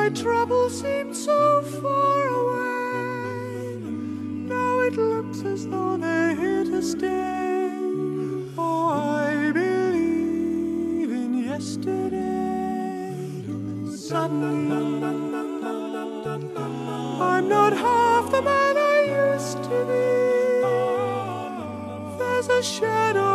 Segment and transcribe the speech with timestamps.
[0.00, 3.76] my trouble seemed so far away.
[4.54, 7.68] Now it looks as though they're here to stay.
[8.56, 8.88] Oh,
[9.28, 13.14] I believe in yesterday.
[14.10, 15.04] Suddenly,
[17.30, 18.98] I'm not half the man I
[19.34, 20.08] used to be.
[22.18, 23.29] There's a shadow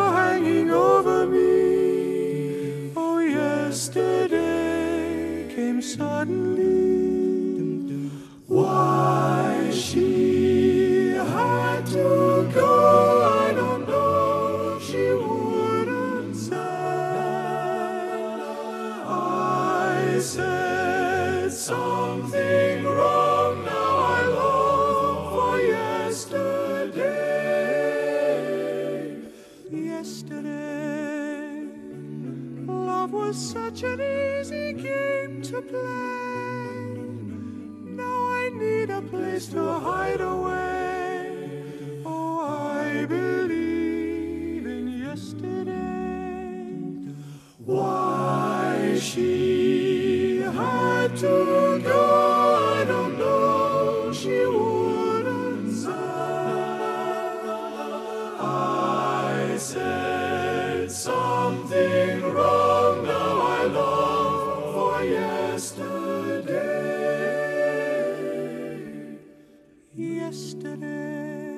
[70.25, 71.53] Yesterday,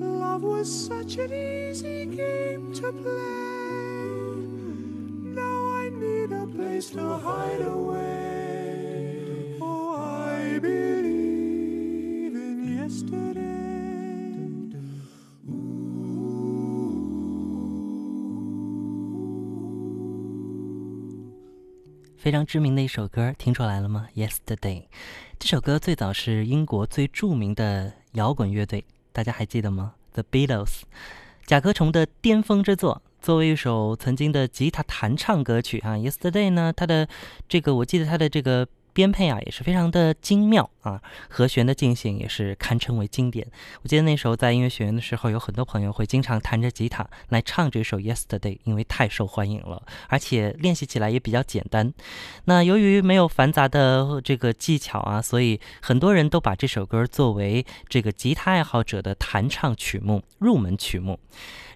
[0.00, 3.12] love was such an easy game to play.
[5.34, 9.18] Now I need a place to hide away.
[9.60, 13.36] Oh, I believe in yesterday.
[22.16, 24.08] 非常知名的一首歌，听出来了吗？
[24.14, 24.84] Yesterday，
[25.43, 30.83] 这首歌最早是英国最著名的摇滚乐队，大家还记得吗？The Beatles，
[31.45, 33.01] 甲壳虫的巅峰之作。
[33.21, 37.09] 作为一首曾经的吉他弹唱歌曲啊，Yesterday 呢，它的
[37.49, 38.65] 这个我记得它的这个。
[38.93, 43.45] 编配啊也是非常的精妙啊，和弦的进行也是堪称为经典。
[43.81, 51.93] 我记得那时候在音乐学院的时候，有很多朋友会经常弹着吉他来唱这首《Yesterday》，因为太受欢迎了，而且练习起来也比较简单。
[52.45, 61.19] 那由于没有繁杂的这个技巧啊，所以很多人都把这首歌作为这个吉他爱好者的弹唱曲目、入门曲目。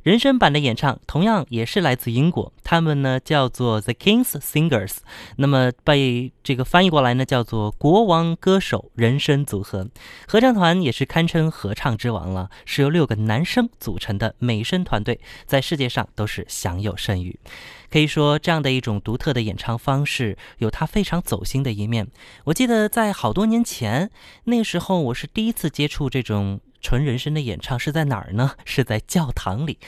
[0.03, 4.97] 人声版的演唱同样也是来自英国，他们呢叫做 The Kings Singers，
[5.37, 9.87] 那么被这个翻译过来呢叫做国王歌手人声组合。
[10.27, 17.39] 合唱团也是堪称合唱之王了，是由六个男生组成的美声团队，在世界上都是享有盛誉。
[17.89, 22.07] 可以说，这样的一种独特的演唱方式，有它非常走心的一面。
[22.45, 24.09] 我记得在好多年前，
[24.45, 26.59] 那时候我是第一次接触这种。
[26.81, 28.51] 纯人声的演唱是在哪儿呢？
[28.65, 29.79] 是在教堂里，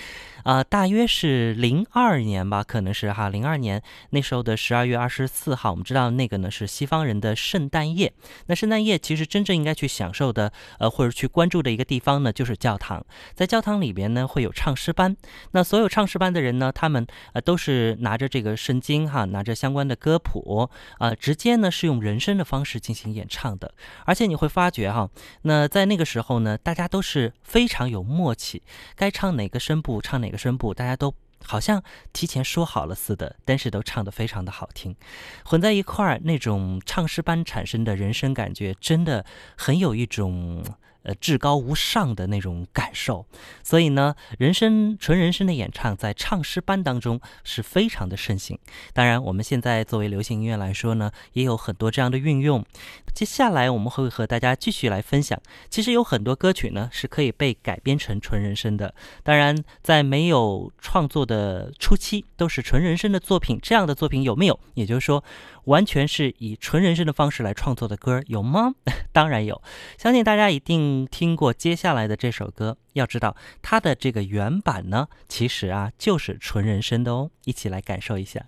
[0.50, 3.80] 啊，大约是零二年吧，可能是哈，零二年
[4.10, 8.12] 那时候的十二月二十四号，我们知道那个呢是西方人的圣诞夜。
[8.48, 13.06] 那圣诞夜其实真正应该去享受的，呃，或者去关注的一个地方呢，就是教堂。
[13.36, 15.16] 在教堂里边呢，会有唱诗班。
[15.52, 20.68] 那所有唱诗班的人呢，他们呃都是拿着这个圣经哈，拿着相关的歌谱
[20.98, 23.72] 啊，直接呢是用人声的方式进行演唱的。
[24.04, 25.08] 而且你会发觉哈，
[25.44, 28.64] 那在那个时候呢，大家都是非常有默契，
[28.96, 31.14] 该唱哪个声部唱哪个声部，大家都
[31.44, 31.84] 好像
[32.14, 34.96] 提前说好了似的，但是都唱得非常的好听，
[35.44, 39.26] 混在一块儿，那种唱诗班产生的人声感觉，真的
[39.58, 40.64] 很有一种。
[41.10, 43.26] 呃，至高无上的那种感受，
[43.64, 48.60] 所以呢，人声纯人声的演唱在唱诗班当中是非常的盛行。
[48.94, 52.64] 当然，我们现在作为流行音乐来说呢，也有很多这样的运用。
[53.12, 55.42] 接下来我们会和大家继续来分享。
[55.68, 58.94] 其实有很多歌曲呢是可以被改编成纯人声的。
[59.24, 63.58] 当然，在没有创作的初期，都是纯人声的作品。
[63.60, 64.60] 这样的作品有没有？
[64.76, 65.24] 也就是说，
[65.70, 68.74] 完全是以纯人声的方式来创作的歌有吗？
[69.14, 69.62] 当然有。
[69.98, 70.90] 相信大家一定。
[71.12, 78.46] 听过接下来的这首歌，要知道它的这个原版呢，其实啊就是纯人声的哦，一起来感受一下。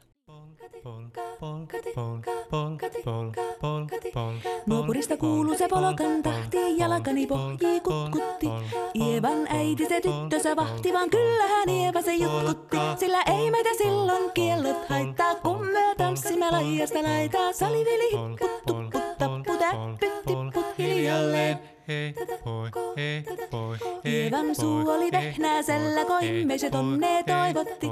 [4.65, 8.47] Nuopurista kuuluu se polokan tahti, jalkani pohjii kutkutti.
[8.95, 12.77] Ievan äiti se tyttönsä vahti, vaan kyllähän Ieva se jutkutti.
[12.97, 17.53] Sillä ei meitä silloin kiellot haittaa, kun me tanssimme laijasta laitaa.
[17.53, 21.70] Saliveli hipput, tupput, tapput, äppyt, tipput hiljalleen.
[21.91, 22.13] Hei,
[22.45, 27.87] hoi, hei, hoi, Ievan suu oli vehnäisellä, kun ihmiset onnea toivotti.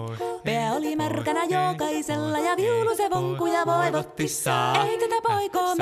[0.46, 4.24] Pää oli märkänä jokaisella ja viulu se vonkuja voivotti.
[4.24, 5.76] Ei tätä poikoo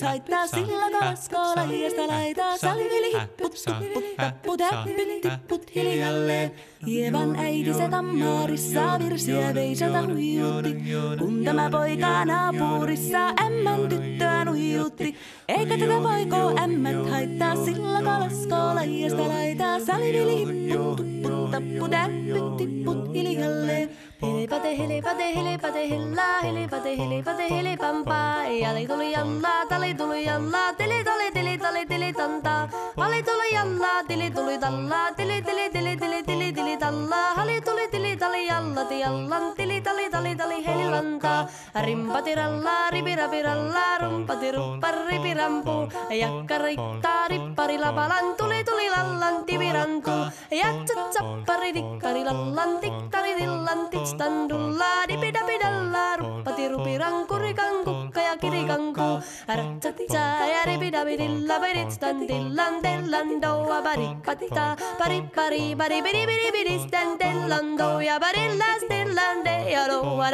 [0.00, 2.56] märkyys haittaa, sillä kasko laijasta laitaa.
[2.56, 6.52] Salivili hipput, tupput, tapput, täppyt, tipput hiljalleen.
[6.86, 10.76] Ievan äiti se tammaarissa virsiä veisata huijutti.
[11.18, 15.16] Kun tämä poika naapurissa ämmän tyttöä nuijutti.
[15.48, 19.80] Eikä tätä poikoo ämmät haittaa, sillä kalasko laijasta laitaa.
[19.80, 23.90] Salivili hipput, tupput, tapput, täppyt, tipput hiljalleen.
[24.20, 28.44] Hilipate, hilipate, hilipate, hilla, hilipate, hilipate, hilipampaa.
[28.60, 32.68] Jali tuli jalla, tali tuli jalla, tili tuli, tili tuli, tili tanta.
[32.96, 37.22] Hali tuli jalla, tili tuli talla, tili tili, tili tili, tili tili talla.
[37.36, 41.48] Hali tuli, tili tali jalla, ti jallan, tili tali, tali tali, helilanta.
[41.74, 45.88] Rimpati ralla, ripirapi ralla, rumpati ruppar, ripirampu.
[46.12, 50.28] Jakka riittaa, rippari lapalan, tuli tuli lallan, tivirantu.
[50.52, 59.22] Jatsat sappari, dikkari lallan, tikkari dillan, tits Standulla, dipidapidalla, ruppati rupi rankkuri kankukka ja kirikanku.
[59.48, 60.24] Ratsatitsa
[60.54, 70.30] ja ripidabidilla, beditstandillan, tellandoa, baripatita, baripari, baribidibidibidistan, tellando ja barillas, tellande ja loa,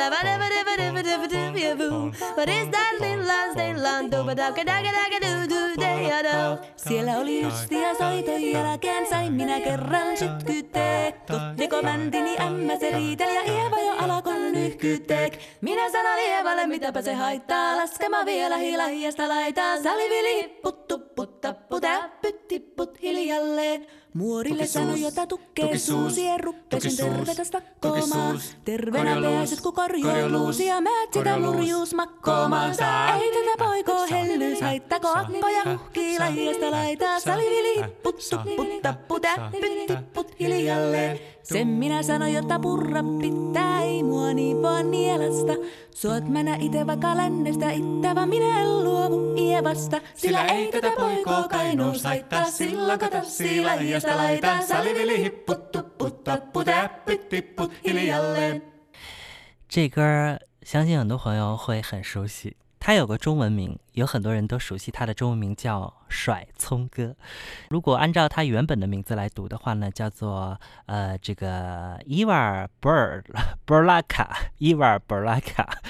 [6.76, 11.34] siellä oli ystiä soiton jälkeen sain minä kerran sytkyteekko.
[11.58, 15.38] Dekomantini ämmä se riiteli ja ihan laiva jo alakon nyhkytek.
[15.60, 17.76] Minä sanan lievalle, mitäpä se haittaa.
[17.76, 19.82] Laskema vielä hiilahiasta laitaa.
[19.82, 23.86] Salivili, puttu, putta, putä, pyttiput hiljalleen.
[24.14, 28.40] Muorille sano, jota tukkeen suusien ruppesin tervetäs takkoomaan.
[28.64, 32.70] Tervenä pääset ku korjoo luusia, määt sitä lurjuus makkoomaan.
[32.70, 33.95] Ei tätä poiko
[34.95, 37.19] hellyys, haittako akkoja huhkii lahiasta laitaa.
[37.19, 41.19] Salivili hipput, tupput, tapput, täppyt, tipput hiljalleen.
[41.43, 45.53] Sen minä sanoin, jotta purra pitää, ei mua niin vaan nielasta.
[45.95, 50.01] Suot mänä ite vaikka lännestä ittävä, minä en luovu Ievasta.
[50.15, 54.61] Sillä ei tätä poikoo kainuus haittaa, sillä kata sillä hiasta laitaa.
[54.61, 58.61] Salivili hipput, tupput, tapput, täppyt, tipput hiljalleen.
[59.73, 60.01] 这歌
[60.63, 67.02] 相信很多朋友会很熟悉， 它有个中文名，有很多人都熟悉它的中文名叫《甩葱歌》。
[67.68, 70.56] 如果按照它原本的名字来读的话呢，叫做
[70.86, 73.24] 呃这个伊瓦尔博尔
[73.64, 75.80] 博尔拉卡，伊瓦尔博尔拉卡，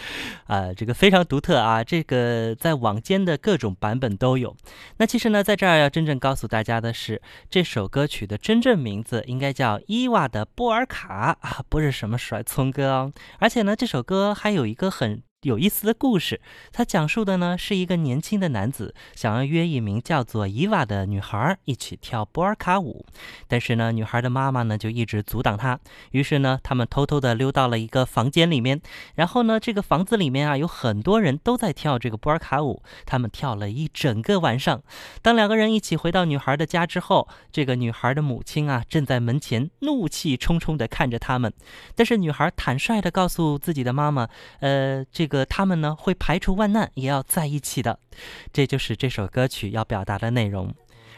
[0.46, 4.56] 呃这个非常独特啊，这个在网间的各种版本都有。
[4.96, 7.20] 那其实呢，在这儿要真正告诉大家的是，
[7.50, 13.12] 这首歌曲的真正名字应该叫《伊娃的波尔卡》啊，不是什么甩葱歌哦。
[13.38, 16.40] 而且呢，这首歌还有一个很有意思的故事，
[16.72, 23.06] 它讲述的呢是一个年轻的男子想要约一名叫做伊娃的女孩一起跳波尔卡舞，
[23.46, 25.78] 但是呢，女孩的妈妈呢就一直阻挡他。
[26.10, 28.82] 于是呢，他们偷偷的溜到了一个房间里面，
[29.14, 34.82] 然后呢，这个房子里面啊有很多人都在跳这个波尔卡舞，他们跳了一整个晚上。
[35.22, 41.52] 当两个人一起回到女孩的家之后，这个女孩的母亲啊正在门前怒气冲冲的看着他们，
[41.94, 44.28] 但是女孩坦率的告诉自己的妈妈，
[44.58, 45.35] 呃，这个。
[45.44, 47.98] 他们呢会排除万难也要在一起的，
[48.52, 50.74] 这就是这首歌曲要表达的内容。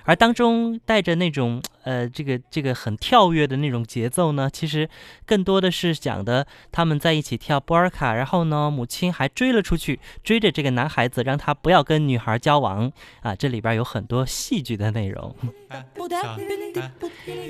[0.09, 4.89] 而当中带着那种呃这个这个很跳跃的那种节奏呢，其实
[5.27, 12.91] 更多的是讲的他们在一起跳波尔卡，然后呢母亲还追了出去，追着这个男孩子，让他不要跟女孩交往
[13.21, 13.37] 啊。
[13.37, 15.37] 这里边有很多戏剧的内容。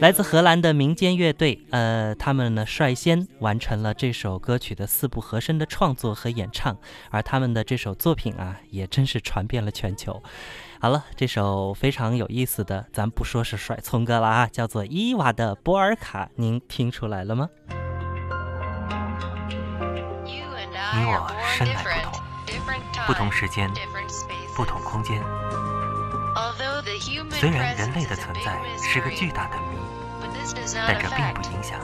[0.01, 6.77] 来自荷兰的民间乐队，呃，他们呢率先完成了这首歌曲的四部和声的创作和演唱，
[7.11, 10.21] 而他们的这首作品啊，也真是传遍了全球。
[10.81, 17.49] 好了，这首非常有意思的，咱不说是甩葱歌了啊，叫做伊娃的波尔卡，您听出来了吗？
[20.95, 22.13] 你我生来不同，
[23.09, 23.69] 不同时间，
[24.57, 25.21] 不同空间。
[27.33, 29.79] 虽然人类的存在是个巨大的谜，
[30.87, 31.81] 但这并不影响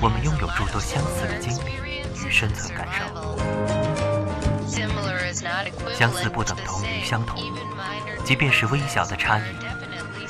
[0.00, 1.72] 我们拥有诸多相似的经历
[2.24, 4.05] 与生存感受。
[5.92, 7.40] 相似不等同于相同，
[8.24, 9.42] 即便是微小的差异，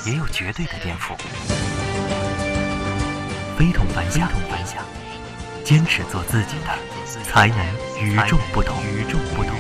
[0.09, 1.15] 也有绝对的颠覆。
[3.57, 4.85] 非同凡响，非同凡响
[5.65, 7.59] 坚持做自己的，才能
[8.01, 8.77] 与众不同。
[8.85, 9.57] 与众不同。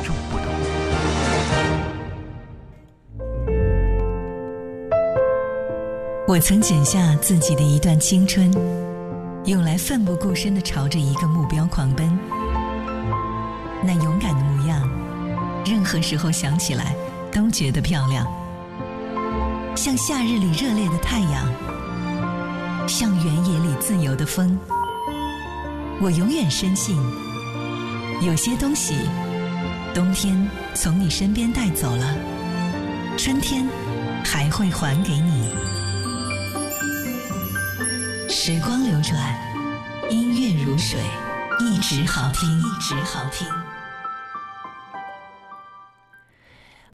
[6.28, 8.52] 我曾剪下自己的一段青春，
[9.44, 12.18] 用来奋不顾身的朝着一个目标狂奔。
[13.82, 14.34] 那勇敢
[15.68, 16.94] 任何时候想起来
[17.32, 18.24] 都觉得漂亮，
[19.74, 24.56] 像夏日里热烈的太阳，像原野里自由的风。
[26.00, 26.96] 我永远深信，
[28.22, 28.94] 有些东西，
[29.92, 32.14] 冬天从你身边带走了，
[33.18, 33.66] 春天
[34.24, 35.50] 还会还给你。
[38.28, 39.18] 时光流转，
[40.10, 41.00] 音乐如水，
[41.58, 43.44] 一直好听，一直好听。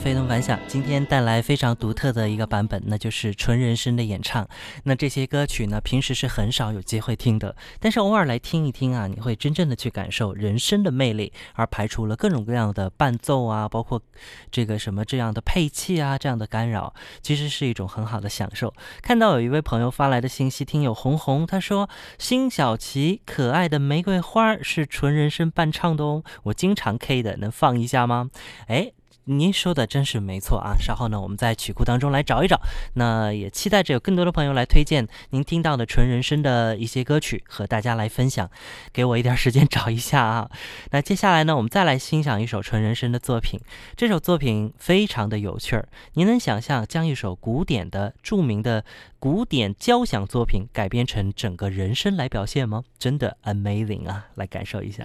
[0.03, 4.49] 非同凡响，今天带来非常独特的一个版本，那就是纯人声的演唱。
[4.83, 14.03] 那这些歌曲呢，平时是很少有机会听的，但是偶尔来听一听啊，你会真正的去感受人声的魅力，而排除了各种各样的伴奏啊，包括
[14.51, 16.93] 这个什么这样的配器啊，这样的干扰，
[17.23, 18.75] 其实是一种很好的享受。
[19.03, 28.31] 看到有一位朋友发来的信息，听友红红他说：“辛晓琪可爱的玫瑰花是纯人声伴唱的哦，我经常 K 的，能放一下吗？”
[28.67, 28.93] 哎。
[29.25, 30.75] 您说的真是没错啊！
[30.79, 32.61] 稍后呢，我们在曲库当中来找一找。
[32.95, 38.51] 那也期待着有更多的朋友来推荐您听到的纯人声的一些歌曲，和大家来分享。
[38.93, 40.51] 给我一点时间找一下啊。
[40.91, 43.61] 那接下来呢，我们再来欣赏一首纯人声的作品。
[43.97, 45.89] 这首作品非常的有趣儿。
[46.15, 48.85] 您能想象将一首古典的、著名的
[49.19, 52.83] 古典交响作品改编成整个人声来表现吗？
[52.99, 54.27] 真的 amazing 啊！
[54.35, 55.05] 来感受一下。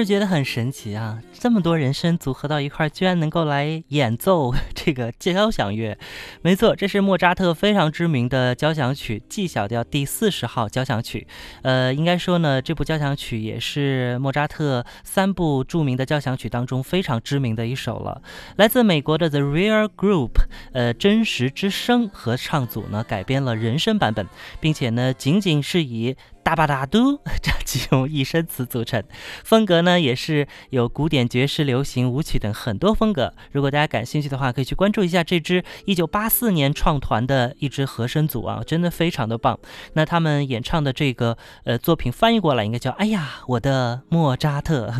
[0.00, 1.20] 是觉得很神奇啊！
[1.32, 5.96] 这么多人声组合到一块，居然能够来演奏 这个交响乐。
[6.42, 11.26] 没错，这是莫扎特非常知名的交响曲 G 小调第四十号交响曲。
[11.62, 18.22] 呃，应该说呢，这部交响曲也是莫扎特三部著名的交响曲当中非常知名的一首了。
[18.56, 20.30] 来自美国的 The Real Group，
[20.72, 24.26] 呃，真实之声合唱组呢改编了人声版本，
[24.60, 26.16] 并且呢，仅仅是以。
[26.44, 29.02] 大巴大嘟， 这几用一声词组成，
[29.42, 33.32] 风格呢也是有古典、爵士、流行、舞曲等很多风格。
[33.50, 39.58] 如果大家感兴趣的话，可以去关注一下这支一九八四年创团的一支和声组啊，真的非常的棒。
[39.94, 44.92] 那他们演唱的这个呃作品翻译过来应该叫“哎呀，我的莫扎特”。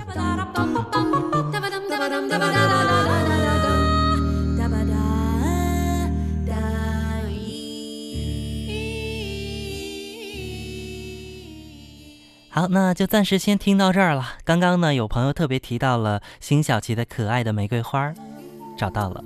[12.55, 14.25] 好，那就暂时先听到这儿了。
[14.45, 18.15] 刚刚呢，有朋友特别提到了辛晓琪的可爱的玫瑰花，
[18.79, 19.25] 找到了。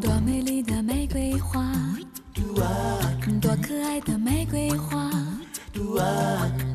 [0.00, 1.62] 多美丽的玫瑰花，
[3.42, 5.10] 多可爱的玫瑰花，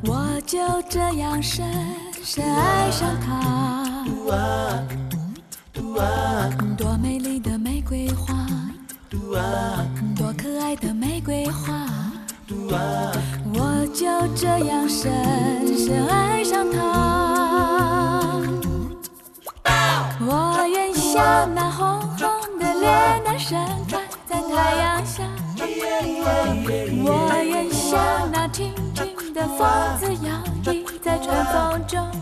[0.04, 1.66] 我就这样深
[2.24, 3.91] 深爱上它。
[6.78, 8.48] 多美丽的玫瑰花，
[10.16, 11.88] 多可爱的玫瑰花，
[13.54, 15.12] 我就这样深
[15.78, 16.80] 深爱上它。
[20.24, 25.24] 我愿像那红红的脸蛋，盛开在太阳下。
[27.04, 27.08] 我
[27.44, 29.68] 愿像那清清的风
[30.00, 30.32] 子，摇
[30.64, 32.21] 曳在春风中。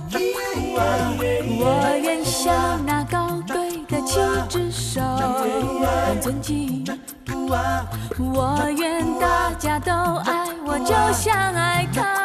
[1.62, 5.02] 我愿像那高贵的七只手
[8.18, 12.20] 我愿大家都爱我就像爱他。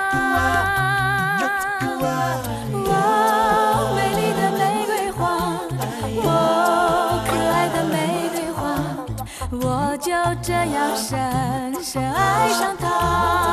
[3.95, 5.23] 美丽的玫瑰花
[6.17, 6.29] 我
[7.27, 8.63] 可爱的玫瑰花
[9.51, 13.44] 我就这样深深爱上他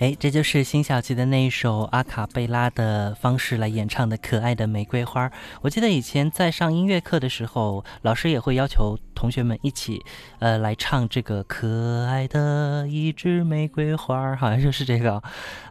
[0.00, 5.28] 哎，这就是辛晓琪的那一首阿卡贝拉的方式来演唱的《可爱的玫瑰花》。
[5.60, 10.02] 我记得以前在上音乐课的时候，老师也会要求同学们一起，
[10.38, 15.22] 呃，来唱这个《可爱的一枝玫瑰花》，好像就是这个。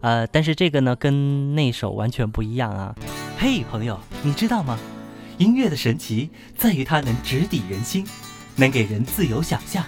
[0.02, 2.96] 呃，但是这个呢，跟那首完全不一样啊。
[3.40, 4.78] 嘿，朋友，你知道吗？
[5.40, 8.06] 音乐的神奇在于它能直抵人心，
[8.58, 9.84] 能给人自由想象，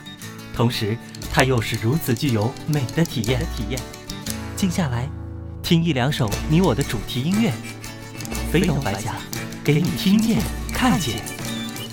[0.56, 0.98] 同时
[1.32, 3.40] 它又是如此具有美的体验。
[3.56, 3.80] 体验。
[4.62, 5.10] 静下来，
[5.64, 7.52] 听一两首你我的主题音乐，
[8.52, 9.16] 飞龙白甲，
[9.64, 10.40] 给你听见、
[10.72, 11.20] 看见，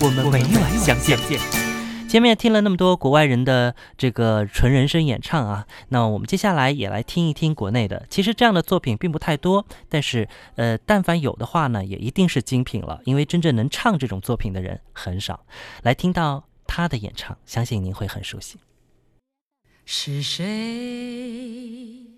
[0.03, 1.19] 我们每晚相见。
[2.11, 8.05] 前面听了那么多国外人的这个纯人声演唱啊，那我们接下来也来听一听国内的。
[8.11, 15.47] 其实这样的作品并不太多，但是呃，但凡有的话呢，也一定是精品了，因为真正能唱这种作品的人很少。
[15.81, 18.59] 来听到他的演唱，相信您会很熟悉。
[19.87, 22.18] 是谁？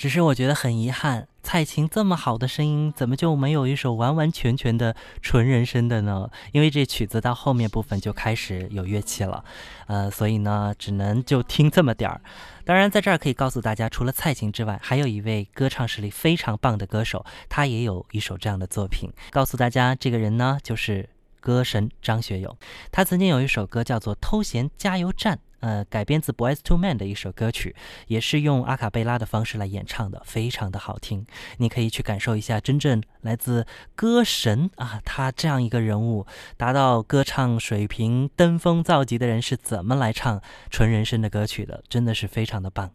[0.00, 6.30] 只是我觉得很遗憾，蔡琴这么好的声音，怎么就没有一首完完全全的纯人声的呢？
[6.52, 9.44] 因为这曲子到后面部分就开始有乐器了，
[9.88, 12.22] 呃，所以呢，只能就听这么点儿。
[12.64, 19.10] 当然，在这儿可以告诉大家，除了蔡琴之外，还有一位歌唱实力非常棒的歌手，他也有一首这样的作品。
[19.30, 21.10] 告诉大家，这个人呢，就是
[21.40, 22.56] 歌神张学友。
[22.90, 25.36] 他曾经有一首歌叫做《偷闲加油站》。
[25.60, 27.74] 呃，改编自 Boys to Men 的一首歌曲，
[28.06, 31.26] 也是用阿卡贝拉的方式来演唱的，非常的好听。
[31.58, 42.90] 你可以去感受一下真正来自歌神啊，他这样一个人物，达到歌唱水平登峰造极的人是怎么来唱纯人声的歌曲的，真的是非常的棒。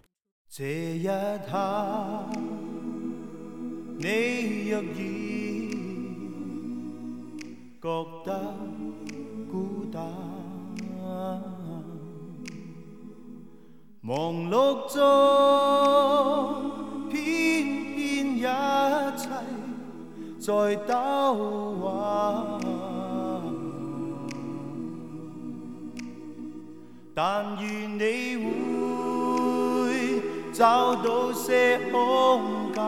[0.49, 1.07] 这一
[1.49, 2.25] 刻，
[3.97, 4.93] 你若然
[7.81, 8.53] 觉得
[9.51, 10.01] 孤单。
[14.07, 15.01] 忙碌中，
[17.09, 17.15] 偏
[17.95, 18.41] 偏一
[19.17, 19.27] 切
[20.39, 20.93] 在兜
[21.81, 22.59] 滑。
[27.15, 30.21] 但愿你会
[30.53, 32.83] 找到些空间，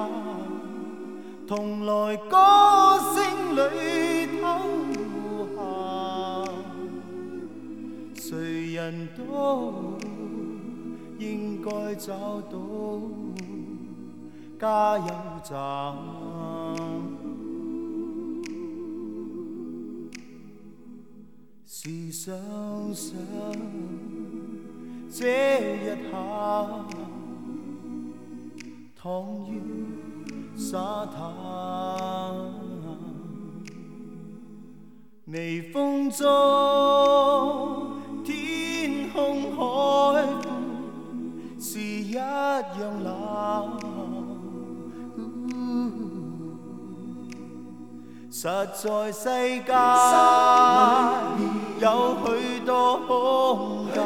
[1.47, 2.37] 同来歌
[3.15, 3.59] 声里
[4.39, 4.45] 偷
[8.13, 8.21] 闲。
[8.21, 9.97] 谁人都。
[11.27, 12.57] 应该找到
[14.59, 15.05] 加油
[15.43, 15.53] 站。
[21.65, 22.33] 试想
[22.93, 23.15] 想
[25.09, 26.17] 这一刻，
[28.95, 29.05] 躺
[29.51, 29.61] 于
[30.57, 31.21] 沙滩，
[35.27, 37.26] 微风中。
[48.39, 49.23] 实在世
[49.65, 49.73] 界
[51.81, 53.97] 有许多空间，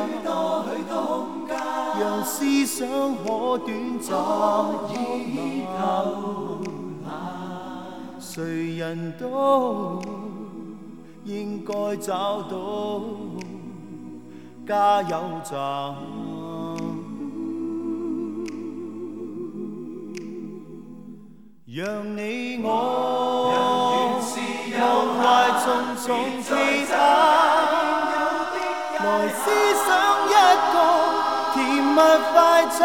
[2.00, 4.15] 让思想可短暂
[4.88, 6.62] 偷
[7.04, 7.06] 懒。
[8.22, 10.02] 谁人都
[11.26, 13.02] 应该找到
[14.65, 15.94] 加油站。
[21.74, 23.51] 让你我
[25.63, 25.69] 重
[26.04, 26.50] 重期
[26.89, 26.95] 盼，
[28.97, 29.41] 来思
[29.86, 29.88] 想
[30.28, 30.30] 一
[30.74, 30.76] 个
[31.54, 31.95] 甜蜜
[32.34, 32.36] 快
[32.71, 32.80] 餐。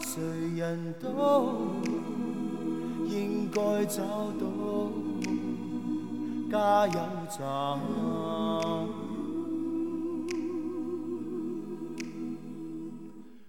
[0.00, 0.08] 谁
[0.56, 1.04] 人都
[3.06, 3.12] 应
[3.52, 4.00] 该找
[4.40, 4.42] 到
[6.50, 6.54] 加
[6.86, 6.96] 油
[7.28, 7.42] 站，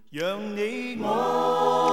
[0.09, 0.19] 让
[0.57, 0.59] 你
[1.01, 1.90] 我。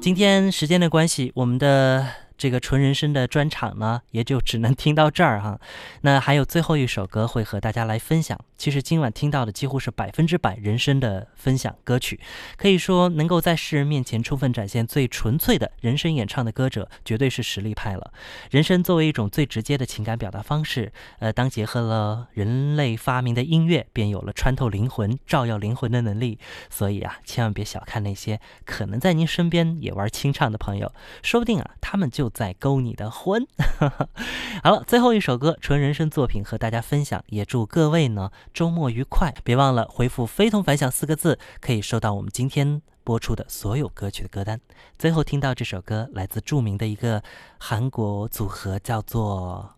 [0.00, 2.27] 今天时间的关系，我们的。
[2.38, 5.60] 这个纯人声的专场呢，也就只能听到这儿哈。
[6.02, 8.38] 那还有最后一首歌会和大家来分享。
[8.56, 12.18] 其实今晚听到的几乎是百分之百人声的分享歌曲，
[12.56, 18.12] 可以说能够在世人面前充分展现最纯粹的人声演唱的歌者，绝对是实力派了。
[18.50, 26.38] 人声作为一种最直接的情感表达方式，呃，当结合了人类发明的音乐，便有了穿透灵魂、照耀灵魂的能力。
[26.70, 32.27] 所以啊，千万别小看那些可能在您身边也玩清唱的朋友，说不定啊，他们就。
[32.30, 33.46] 在勾你的婚，
[34.62, 39.34] 好了，最后一首歌纯人声作品和大家分享，也祝各位呢周末愉快。
[39.44, 44.60] 别忘了回复“非同凡响”四个字，可以收到我们今天播出的所有歌曲的歌单。
[44.98, 47.22] 最后听到这首歌，来自著名的一个
[47.58, 49.74] 韩国组合，叫做……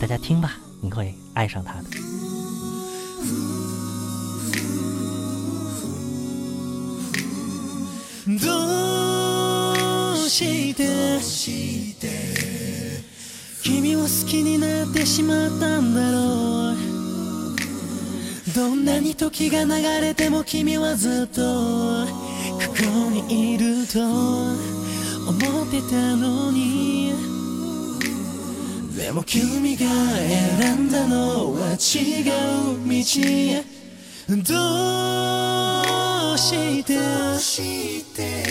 [0.00, 1.88] 大家听吧，你会爱上他的。
[10.32, 12.08] して
[13.62, 16.76] 君を好きになってしまったんだろう。
[18.54, 24.56] どんなに時が流れても君はずっとここにいると思
[25.64, 27.12] ってたのに。
[28.96, 32.94] でも君が選んだのは違う道
[34.42, 34.42] ど
[36.34, 36.38] う
[37.38, 38.41] して？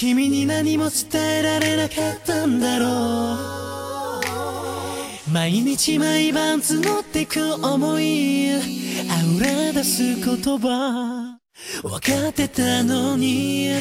[0.00, 2.86] 君に何も伝えられなかったんだろ
[5.26, 5.30] う。
[5.32, 8.58] 毎日毎晩募ってく思いあ
[9.36, 11.40] うら出す言葉
[11.82, 13.72] 分かってたのに。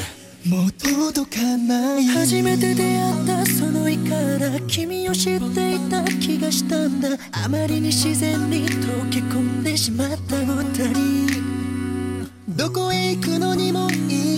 [0.43, 2.05] もう届かない。
[2.05, 7.09] 初めて出会ったその日から君を知っていた気がしたんだ。
[7.31, 11.16] あまりに自然に溶け込んでしまった二人。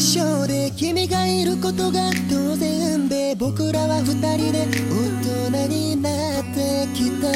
[0.10, 6.10] 一緒で君がいることが当然で僕らは二人で大人にな
[6.42, 7.32] ってきた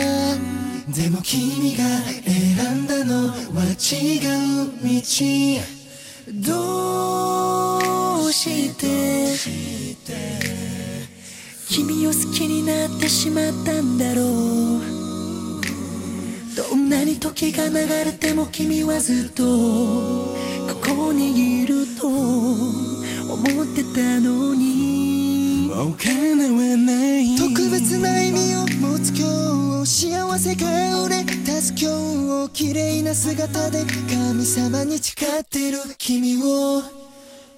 [0.92, 1.84] でも君が
[2.26, 3.36] 選んだのは
[3.78, 4.90] 違う道
[6.48, 8.88] どうして
[11.70, 15.04] 君を好きになってしまったんだろう
[16.56, 20.34] どんなに時が流れても君はずっと
[20.68, 25.68] ここにいると思ってたのに。
[25.68, 27.36] もう叶わない。
[27.36, 29.34] 特別な意味を持つ今日
[29.82, 30.66] を幸せか
[31.04, 37.04] 俺立つ今日綺麗な姿で神様に誓ってる君を。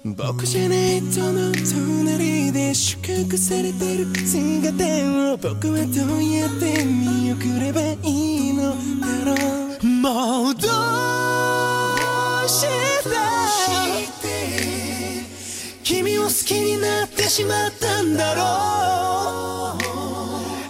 [0.04, 4.84] 僕じゃない人の隣で宿泊されてる姿
[5.32, 9.34] を僕はどうやって見送ればいいのだろ
[9.82, 10.68] うもうど
[11.22, 11.25] う。
[16.38, 18.44] 好きになってしまったんだろう。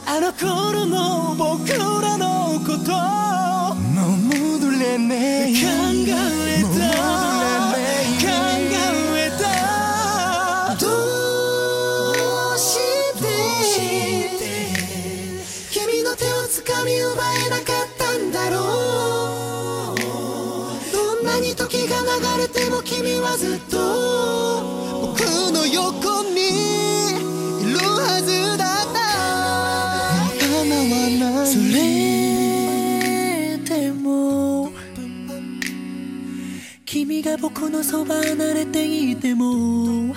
[0.07, 2.93] あの頃の僕らのこと。
[3.93, 4.17] もう
[4.61, 5.15] 戻れな
[5.49, 5.59] い考
[6.07, 6.69] えた。
[8.23, 8.31] 考
[9.17, 10.77] えた。
[10.77, 10.87] ど
[12.55, 12.79] うし
[13.19, 13.27] て
[15.73, 18.57] 君の手を掴み奪えなかったんだろ
[19.95, 19.97] う。
[20.93, 22.07] どんなに時が流
[22.41, 23.76] れても君はずっと
[31.47, 34.73] それでも
[36.85, 40.13] 君が僕のそば離れていても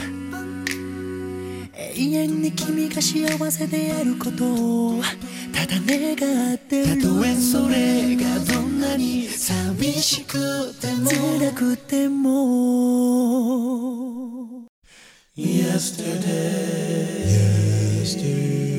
[1.75, 5.01] 永遠に君が幸せであることを
[5.53, 6.15] ただ願
[6.55, 7.01] ってる。
[7.01, 11.11] たとえそれがどんなに寂しくても。
[11.11, 12.29] 辛くても。
[15.35, 16.23] Yesterday,
[18.01, 18.78] yesterday,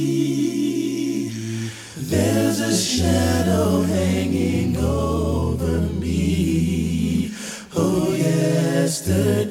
[8.91, 9.50] Yesterday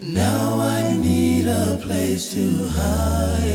[0.00, 3.49] Now I need a place to hide.